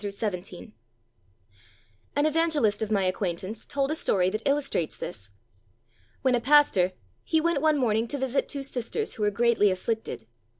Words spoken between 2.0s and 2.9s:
An evangelist of